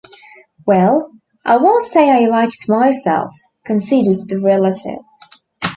[0.65, 1.11] "Well,
[1.45, 5.05] I will say I like it myself," conceded the relative.